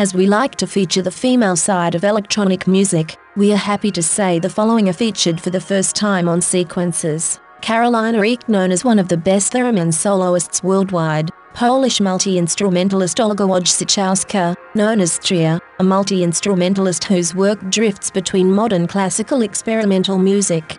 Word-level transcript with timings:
As 0.00 0.14
we 0.14 0.26
like 0.26 0.54
to 0.54 0.66
feature 0.66 1.02
the 1.02 1.10
female 1.10 1.56
side 1.56 1.94
of 1.94 2.04
electronic 2.04 2.66
music, 2.66 3.18
we 3.36 3.52
are 3.52 3.56
happy 3.58 3.90
to 3.90 4.02
say 4.02 4.38
the 4.38 4.48
following 4.48 4.88
are 4.88 4.94
featured 4.94 5.38
for 5.38 5.50
the 5.50 5.60
first 5.60 5.94
time 5.94 6.26
on 6.26 6.40
Sequences. 6.40 7.38
Karolina 7.60 8.18
Rieck, 8.18 8.48
known 8.48 8.72
as 8.72 8.82
one 8.82 8.98
of 8.98 9.08
the 9.08 9.18
best 9.18 9.52
theremin 9.52 9.92
soloists 9.92 10.62
worldwide, 10.62 11.28
Polish 11.52 12.00
multi-instrumentalist 12.00 13.20
Olga 13.20 13.44
Wojciechowska, 13.44 14.56
known 14.74 15.02
as 15.02 15.18
Tria, 15.18 15.60
a 15.78 15.84
multi-instrumentalist 15.84 17.04
whose 17.04 17.34
work 17.34 17.60
drifts 17.68 18.10
between 18.10 18.50
modern 18.50 18.86
classical 18.86 19.42
experimental 19.42 20.16
music. 20.16 20.78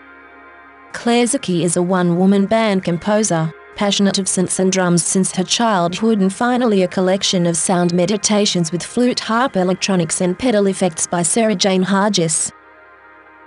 Claire 0.94 1.28
Zaki 1.28 1.63
is 1.63 1.78
a 1.78 1.83
one-woman 1.83 2.47
band 2.47 2.83
composer, 2.83 3.53
passionate 3.75 4.19
of 4.19 4.25
synths 4.25 4.59
and 4.59 4.72
drums 4.72 5.03
since 5.03 5.36
her 5.36 5.44
childhood 5.44 6.19
and 6.19 6.33
finally 6.33 6.83
a 6.83 6.88
collection 6.88 7.45
of 7.45 7.58
sound 7.58 7.94
meditations 7.94 8.72
with 8.72 8.83
flute 8.83 9.19
harp 9.19 9.55
electronics 9.55 10.22
and 10.22 10.38
pedal 10.38 10.67
effects 10.67 11.08
by 11.08 11.22
Sarah 11.22 11.55
Jane 11.55 11.83
Hargis. 11.83 12.52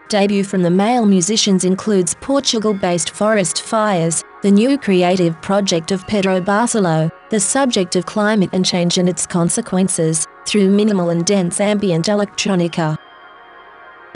Debut 0.09 0.45
from 0.45 0.63
the 0.63 0.71
male 0.71 1.07
musicians 1.07 1.65
includes 1.65 2.15
Portugal-based 2.21 3.11
Forest 3.11 3.63
Fires, 3.63 4.23
the 4.43 4.51
new 4.51 4.77
creative 4.77 5.41
project 5.41 5.93
of 5.93 6.07
Pedro 6.07 6.41
Barcelo, 6.41 7.11
the 7.31 7.41
subject 7.41 7.97
of 7.97 8.05
climate 8.05 8.51
and 8.53 8.65
change 8.65 8.99
and 8.99 9.09
its 9.09 9.27
consequences, 9.27 10.27
through 10.47 10.69
minimal 10.69 11.09
and 11.11 11.25
dense 11.25 11.59
ambient 11.59 12.07
electronica. 12.07 12.99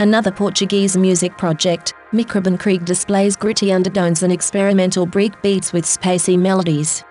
Another 0.01 0.31
Portuguese 0.31 0.97
music 0.97 1.37
project, 1.37 1.93
Microban 2.13 2.57
Krieg 2.57 2.85
displays 2.85 3.35
gritty 3.35 3.73
undertones 3.73 4.23
and 4.23 4.33
experimental 4.33 5.07
break 5.07 5.43
beats 5.43 5.73
with 5.73 5.85
spacey 5.85 6.39
melodies. 6.39 7.03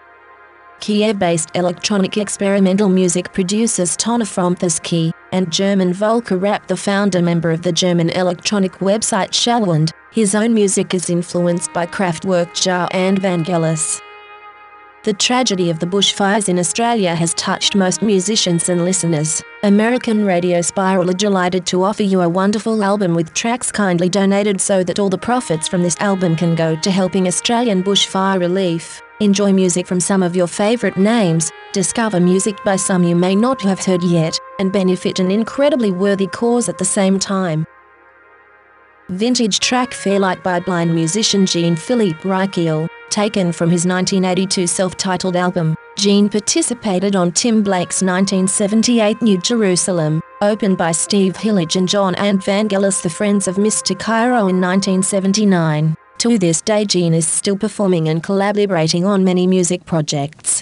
Kiev-based 0.79 1.49
electronic 1.53 2.15
experimental 2.15 2.87
music 2.87 3.33
producers 3.33 3.97
Tona 3.97 5.13
and 5.33 5.51
German 5.51 5.91
Volker 5.91 6.37
Rapp 6.37 6.67
the 6.67 6.77
founder 6.77 7.21
member 7.21 7.51
of 7.51 7.61
the 7.61 7.73
German 7.73 8.09
electronic 8.11 8.71
website 8.79 9.31
Schallwand, 9.31 9.91
his 10.13 10.33
own 10.33 10.53
music 10.53 10.93
is 10.93 11.09
influenced 11.09 11.73
by 11.73 11.85
Kraftwerk 11.85 12.51
Jarre 12.51 12.87
and 12.91 13.19
Vangelis. 13.19 13.99
The 15.07 15.13
tragedy 15.13 15.69
of 15.69 15.79
the 15.79 15.85
bushfires 15.85 16.49
in 16.49 16.59
Australia 16.59 17.15
has 17.15 17.33
touched 17.35 17.75
most 17.75 18.01
musicians 18.01 18.67
and 18.67 18.83
listeners. 18.83 19.41
American 19.63 20.25
Radio 20.25 20.59
Spiral 20.59 21.09
are 21.09 21.13
delighted 21.13 21.65
to 21.67 21.83
offer 21.83 22.03
you 22.03 22.19
a 22.19 22.27
wonderful 22.27 22.83
album 22.83 23.15
with 23.15 23.33
tracks 23.33 23.71
kindly 23.71 24.09
donated 24.09 24.59
so 24.59 24.83
that 24.83 24.99
all 24.99 25.07
the 25.07 25.17
profits 25.17 25.65
from 25.65 25.81
this 25.81 25.95
album 26.01 26.35
can 26.35 26.55
go 26.55 26.75
to 26.75 26.91
helping 26.91 27.25
Australian 27.25 27.83
bushfire 27.83 28.37
relief. 28.37 29.01
Enjoy 29.21 29.53
music 29.53 29.87
from 29.87 30.01
some 30.01 30.21
of 30.21 30.35
your 30.35 30.45
favorite 30.45 30.97
names, 30.97 31.53
discover 31.71 32.19
music 32.19 32.61
by 32.65 32.75
some 32.75 33.01
you 33.01 33.15
may 33.15 33.33
not 33.33 33.61
have 33.61 33.79
heard 33.79 34.03
yet, 34.03 34.37
and 34.59 34.73
benefit 34.73 35.19
an 35.19 35.31
incredibly 35.31 35.91
worthy 35.91 36.27
cause 36.27 36.67
at 36.67 36.77
the 36.77 36.83
same 36.83 37.17
time. 37.17 37.65
Vintage 39.09 39.61
track 39.61 39.93
Fairlight 39.93 40.43
by 40.43 40.59
blind 40.59 40.93
musician 40.93 41.45
Jean-Philippe 41.45 42.19
Rykiel, 42.23 42.89
taken 43.09 43.53
from 43.53 43.69
his 43.69 43.85
1982 43.85 44.67
self-titled 44.67 45.37
album. 45.37 45.77
Jean 45.95 46.27
participated 46.27 47.15
on 47.15 47.31
Tim 47.31 47.63
Blake's 47.63 48.01
1978 48.01 49.21
New 49.21 49.39
Jerusalem, 49.39 50.21
opened 50.41 50.77
by 50.77 50.91
Steve 50.91 51.37
Hillage 51.37 51.77
and 51.77 51.87
Jon 51.87 52.15
and 52.15 52.41
Vangelis 52.41 53.01
the 53.01 53.09
Friends 53.09 53.47
of 53.47 53.55
Mr. 53.55 53.97
Cairo 53.97 54.49
in 54.49 54.59
1979. 54.59 55.95
To 56.17 56.37
this 56.37 56.61
day 56.61 56.83
Jean 56.83 57.13
is 57.13 57.25
still 57.25 57.57
performing 57.57 58.09
and 58.09 58.21
collaborating 58.21 59.05
on 59.05 59.23
many 59.23 59.47
music 59.47 59.85
projects. 59.85 60.61